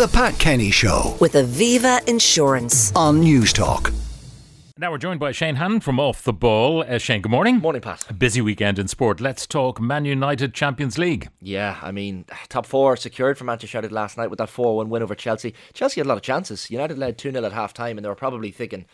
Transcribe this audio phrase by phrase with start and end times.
[0.00, 2.90] The Pat Kenny Show with Aviva Insurance.
[2.96, 3.92] on Newstalk.
[4.78, 6.82] Now we're joined by Shane Hannon from Off the Ball.
[6.88, 7.58] Uh, Shane, good morning.
[7.58, 8.06] Morning, Pat.
[8.08, 9.20] A busy weekend in sport.
[9.20, 11.28] Let's talk Man United Champions League.
[11.42, 14.88] Yeah, I mean, top four secured for Manchester United last night with that 4 1
[14.88, 15.52] win over Chelsea.
[15.74, 16.70] Chelsea had a lot of chances.
[16.70, 18.86] United led 2 0 at half time, and they were probably thinking,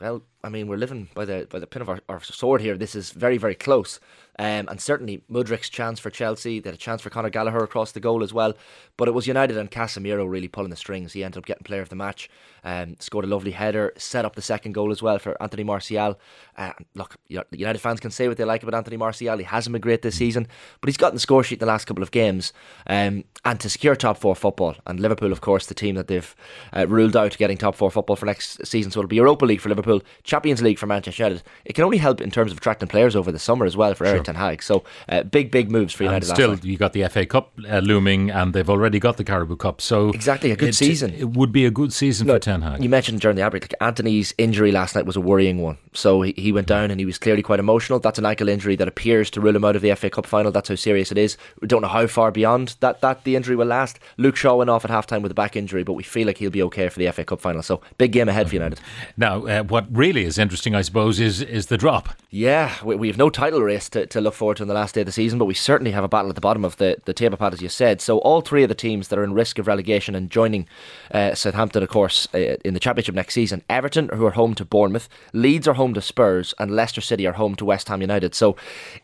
[0.00, 2.76] well, I mean, we're living by the by the pin of our, our sword here.
[2.76, 3.98] This is very, very close.
[4.38, 6.60] Um, and certainly Mudryk's chance for Chelsea.
[6.60, 8.54] They had a chance for Conor Gallagher across the goal as well.
[8.96, 11.14] But it was United and Casemiro really pulling the strings.
[11.14, 12.30] He ended up getting player of the match.
[12.62, 16.18] Um, scored a lovely header, set up the second goal as well for Anthony Martial.
[16.56, 19.38] Uh, look, United fans can say what they like about Anthony Martial.
[19.38, 20.48] He hasn't been great this season,
[20.80, 22.52] but he's gotten the score sheet in the last couple of games.
[22.88, 26.34] Um, and to secure top four football, and Liverpool, of course, the team that they've
[26.76, 28.90] uh, ruled out getting top four football for next season.
[28.90, 30.02] So it'll be Europa League for Liverpool,
[30.44, 31.42] League for Manchester United.
[31.64, 34.06] It can only help in terms of attracting players over the summer as well for
[34.06, 34.62] Erik Ten Hag.
[34.62, 36.28] So uh, big, big moves for United.
[36.28, 39.56] And still, you got the FA Cup uh, looming, and they've already got the Carabao
[39.56, 39.80] Cup.
[39.80, 41.14] So Exactly, a good it, season.
[41.14, 42.82] It would be a good season for Ten Hag.
[42.82, 45.78] You mentioned during the outbreak, like Antony's injury last night was a worrying one.
[45.92, 47.98] So he, he went down and he was clearly quite emotional.
[47.98, 50.52] That's an ankle injury that appears to rule him out of the FA Cup final.
[50.52, 51.36] That's how serious it is.
[51.60, 53.98] We don't know how far beyond that, that the injury will last.
[54.16, 56.50] Luke Shaw went off at halftime with a back injury, but we feel like he'll
[56.50, 57.62] be okay for the FA Cup final.
[57.62, 58.80] So big game ahead for United.
[59.16, 62.10] Now, uh, what really is interesting, I suppose, is is the drop.
[62.30, 64.94] Yeah, we, we have no title race to, to look forward to in the last
[64.94, 66.96] day of the season, but we certainly have a battle at the bottom of the,
[67.04, 68.00] the table, Pat, as you said.
[68.00, 70.68] So all three of the teams that are in risk of relegation and joining
[71.12, 74.64] uh, Southampton, of course, uh, in the Championship next season, Everton, who are home to
[74.64, 78.34] Bournemouth, Leeds are home to Spurs, and Leicester City are home to West Ham United.
[78.34, 78.56] So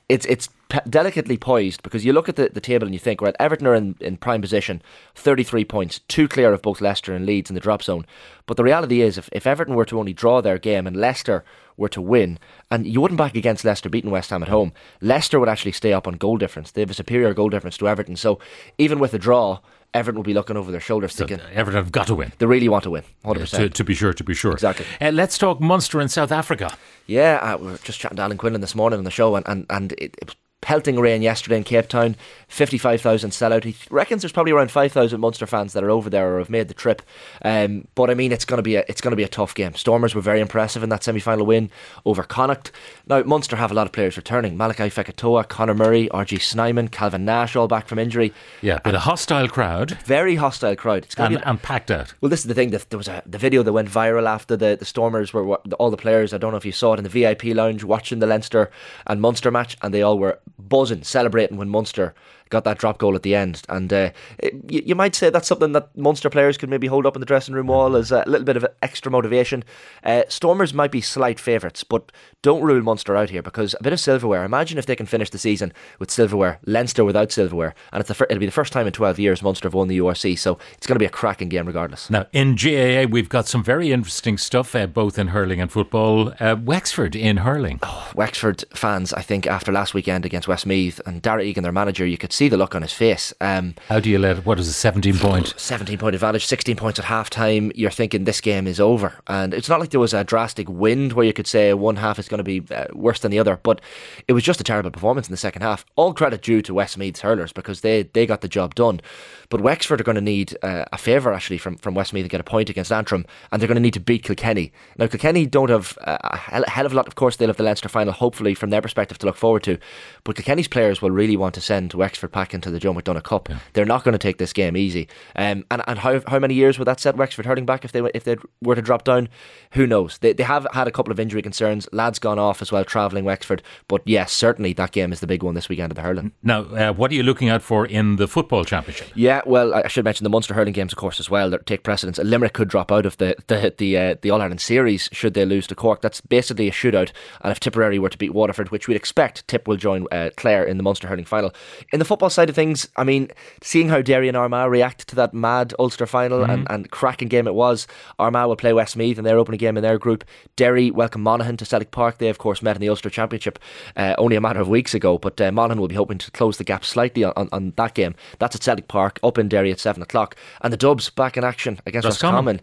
[0.08, 0.48] it's it's
[0.88, 3.74] delicately poised because you look at the, the table and you think, right, Everton are
[3.74, 4.82] in, in prime position,
[5.14, 8.06] 33 points, two clear of both Leicester and Leeds in the drop zone.
[8.46, 11.44] But the reality is, if, if Everton were to only draw their game and Leicester
[11.76, 12.38] were to win,
[12.70, 15.92] and you wouldn't back against Leicester beating West Ham at home, Leicester would actually stay
[15.92, 16.70] up on goal difference.
[16.70, 18.16] They have a superior goal difference to Everton.
[18.16, 18.38] So
[18.78, 19.60] even with a draw,
[19.94, 22.32] Everton will be looking over their shoulders So thinking Everton have got to win.
[22.38, 23.50] they really want to win, 100%.
[23.56, 24.52] To, to be sure, to be sure.
[24.52, 24.86] Exactly.
[25.00, 26.76] Uh, let's talk Munster in South Africa.
[27.06, 29.46] Yeah, uh, we were just chatting to Alan Quinlan this morning on the show, and,
[29.46, 32.16] and, and it, it was pelting rain yesterday in Cape Town.
[32.48, 33.64] 55,000 sellout.
[33.64, 36.68] He reckons there's probably around 5,000 Munster fans that are over there or have made
[36.68, 37.02] the trip.
[37.42, 39.54] Um, but I mean, it's going to be a it's going to be a tough
[39.54, 39.74] game.
[39.74, 41.70] Stormers were very impressive in that semi final win
[42.04, 42.70] over Connacht.
[43.06, 47.24] Now Munster have a lot of players returning: Malakai Fekitoa, Conor Murray, RG Snyman, Calvin
[47.24, 48.32] Nash, all back from injury.
[48.60, 51.04] Yeah, but a hostile crowd Very hostile crowd.
[51.04, 52.12] It's going and, to be and packed out.
[52.20, 52.70] well, this is the thing.
[52.70, 55.90] That there was a the video that went viral after the, the Stormers were all
[55.90, 56.34] the players.
[56.34, 58.70] I don't know if you saw it in the VIP lounge watching the Leinster
[59.06, 62.14] and Munster match, and they all were buzzing, celebrating when Munster
[62.52, 63.62] got that drop goal at the end.
[63.68, 67.06] And uh, it, you, you might say that's something that Munster players could maybe hold
[67.06, 69.64] up in the dressing room wall as a little bit of extra motivation.
[70.04, 72.12] Uh, Stormers might be slight favourites, but
[72.42, 74.44] don't rule Munster out here because a bit of silverware.
[74.44, 78.14] Imagine if they can finish the season with silverware, Leinster without silverware, and it's the
[78.14, 80.38] fir- it'll be the first time in 12 years Munster have won the URC.
[80.38, 82.10] So it's going to be a cracking game regardless.
[82.10, 86.34] Now, in GAA, we've got some very interesting stuff, uh, both in hurling and football.
[86.38, 87.80] Uh, Wexford in hurling.
[88.14, 92.18] Wexford fans, I think, after last weekend against Westmeath and Darragh Egan, their manager, you
[92.18, 93.32] could see the look on his face.
[93.40, 95.54] Um, How do you let, what is it, 17 point?
[95.56, 97.72] 17 point advantage, 16 points at half time.
[97.74, 99.14] You're thinking this game is over.
[99.26, 102.18] And it's not like there was a drastic wind where you could say one half
[102.18, 103.80] is going to be uh, worse than the other, but
[104.28, 105.84] it was just a terrible performance in the second half.
[105.96, 109.00] All credit due to Westmeath's hurlers because they, they got the job done.
[109.48, 112.40] But Wexford are going to need uh, a favour actually from, from Westmeath to get
[112.40, 114.72] a point against Antrim, and they're going to need to beat Kilkenny.
[114.96, 117.58] Now, Kilkenny don't have uh, a hell, hell of a lot, of course, they'll have
[117.58, 119.78] the Leinster final, hopefully, from their perspective to look forward to.
[120.24, 123.48] But Kilkenny's players will really want to send Wexford back into the Joe McDonagh Cup.
[123.72, 125.08] They're not going to take this game easy.
[125.36, 128.00] Um, and and how, how many years would that set Wexford hurting back if they
[128.14, 129.28] if they were to drop down?
[129.72, 130.18] Who knows?
[130.18, 131.88] They, they have had a couple of injury concerns.
[131.92, 133.62] Lads gone off as well, travelling Wexford.
[133.88, 136.32] But yes, certainly that game is the big one this weekend at the hurling.
[136.42, 139.08] Now, uh, what are you looking out for in the football championship?
[139.14, 141.50] Yeah, well, I should mention the Munster hurling games, of course, as well.
[141.50, 142.18] That take precedence.
[142.18, 145.44] Limerick could drop out of the the the, uh, the All Ireland series should they
[145.44, 146.00] lose to Cork.
[146.00, 147.12] That's basically a shootout.
[147.40, 150.64] And if Tipperary were to beat Waterford, which we'd expect, Tip will join uh, Clare
[150.64, 151.52] in the Munster hurling final.
[151.92, 153.28] In the football side of things, I mean,
[153.62, 157.46] seeing how Derry and Armagh react to that mad Ulster final and, and cracking game
[157.46, 157.86] it was.
[158.18, 160.24] Armagh will play Westmeath in their opening game in their group.
[160.56, 162.18] Derry welcome Monaghan to Celtic Park.
[162.18, 163.58] They, of course, met in the Ulster Championship
[163.96, 166.58] uh, only a matter of weeks ago, but uh, Monaghan will be hoping to close
[166.58, 168.14] the gap slightly on, on, on that game.
[168.38, 170.36] That's at Celtic Park, up in Derry at 7 o'clock.
[170.60, 172.56] And the Dubs back in action against Roscommon.
[172.56, 172.60] Roscommon.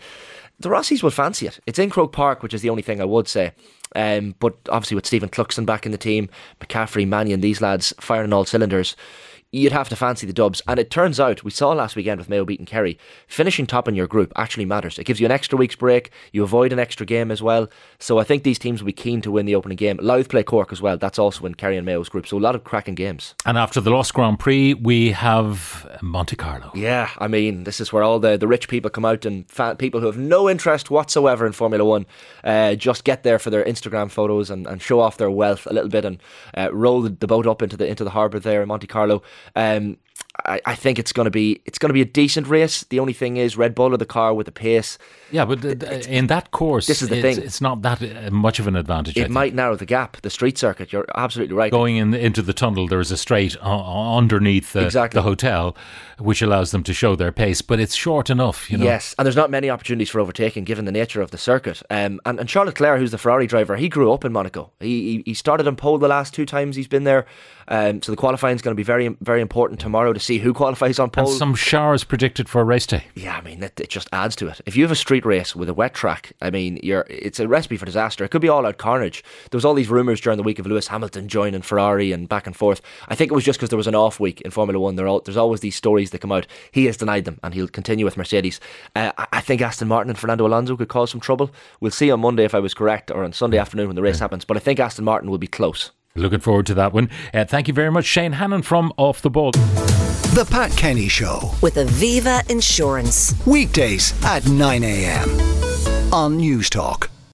[0.59, 1.59] The Rossies will fancy it.
[1.65, 3.53] It's in Croke Park, which is the only thing I would say.
[3.95, 6.29] Um, but obviously, with Stephen Cluxton back in the team,
[6.59, 8.95] McCaffrey, Mannion, these lads firing all cylinders,
[9.51, 10.61] you'd have to fancy the dubs.
[10.67, 13.95] And it turns out, we saw last weekend with Mayo beating Kerry, finishing top in
[13.95, 14.99] your group actually matters.
[14.99, 17.67] It gives you an extra week's break, you avoid an extra game as well.
[17.97, 19.97] So I think these teams will be keen to win the opening game.
[20.01, 20.97] Louth play Cork as well.
[20.97, 22.27] That's also in Kerry and Mayo's group.
[22.27, 23.33] So a lot of cracking games.
[23.45, 25.68] And after the lost Grand Prix, we have
[26.01, 26.71] Monte Carlo.
[26.73, 29.75] Yeah, I mean, this is where all the, the rich people come out and fa-
[29.77, 32.05] people who have no interest whatsoever in Formula One
[32.43, 35.73] uh, just get there for their Instagram photos and, and show off their wealth a
[35.73, 36.19] little bit and
[36.57, 39.21] uh, roll the, the boat up into the into the harbour there in Monte Carlo.
[39.55, 39.97] Um,
[40.45, 42.83] I, I think it's going to be it's going to be a decent race.
[42.83, 44.97] The only thing is Red Bull are the car with the pace.
[45.31, 47.45] Yeah, but in that course, This is the it's, thing.
[47.45, 49.15] It's not that uh, much of an advantage.
[49.17, 50.17] It might narrow the gap.
[50.21, 50.91] The street circuit.
[50.91, 51.71] You're absolutely right.
[51.71, 55.17] Going in into the tunnel, there is a straight uh, uh, underneath the, Exactly.
[55.17, 55.75] the hotel,
[56.17, 58.71] which allows them to show their pace, but it's short enough.
[58.71, 58.85] You know.
[58.85, 61.83] Yes, and there's not many opportunities for overtaking given the nature of the circuit.
[61.89, 64.71] Um, and, and Charles Leclerc, who's the Ferrari driver, he grew up in Monaco.
[64.79, 67.25] He he, he started on pole the last two times he's been there.
[67.69, 70.53] Um, so the qualifying is going to be very very important tomorrow to see who
[70.53, 71.29] qualifies on pole.
[71.29, 73.05] And some showers predicted for race day.
[73.15, 74.59] Yeah, I mean it, it just adds to it.
[74.65, 77.47] If you have a street race with a wet track, I mean, you're it's a
[77.47, 78.23] recipe for disaster.
[78.23, 79.23] It could be all out carnage.
[79.49, 82.47] There was all these rumours during the week of Lewis Hamilton joining Ferrari and back
[82.47, 82.81] and forth.
[83.07, 84.99] I think it was just because there was an off week in Formula One.
[84.99, 86.47] All, there's always these stories that come out.
[86.71, 88.59] He has denied them, and he'll continue with Mercedes.
[88.95, 91.51] Uh, I think Aston Martin and Fernando Alonso could cause some trouble.
[91.79, 94.19] We'll see on Monday if I was correct, or on Sunday afternoon when the race
[94.19, 94.45] happens.
[94.45, 95.91] But I think Aston Martin will be close.
[96.19, 97.09] Looking forward to that one.
[97.33, 99.51] Uh, thank you very much, Shane Hannon from Off the Ball.
[99.51, 101.51] The Pat Kenny Show.
[101.61, 103.33] with Aviva Insurance.
[103.45, 105.29] Weekdays at 9 a.m.
[106.13, 107.07] on Newstalk.